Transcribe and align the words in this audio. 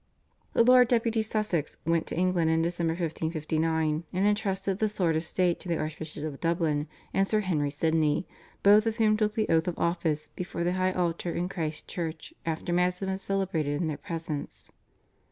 The 0.53 0.63
Lord 0.63 0.87
Deputy 0.87 1.21
Sussex 1.21 1.77
went 1.85 2.07
to 2.07 2.15
England 2.17 2.49
in 2.49 2.63
December 2.63 2.93
1559, 2.93 4.03
and 4.11 4.25
entrusted 4.25 4.79
the 4.79 4.89
sword 4.89 5.15
of 5.15 5.23
state 5.23 5.59
to 5.59 5.67
the 5.69 5.77
Archbishop 5.77 6.23
of 6.23 6.39
Dublin 6.39 6.87
and 7.13 7.27
Sir 7.27 7.41
Henry 7.41 7.69
Sidney, 7.69 8.27
both 8.63 8.87
of 8.87 8.97
whom 8.97 9.15
took 9.15 9.35
the 9.35 9.47
oath 9.47 9.67
of 9.67 9.77
office 9.77 10.29
before 10.29 10.63
the 10.63 10.73
high 10.73 10.91
altar 10.91 11.31
in 11.31 11.47
Christ's 11.47 11.83
Church 11.83 12.33
after 12.47 12.73
Mass 12.73 12.99
had 12.99 13.09
been 13.09 13.17
celebrated 13.19 13.79
in 13.79 13.85
their 13.87 13.95
presence. 13.97 14.71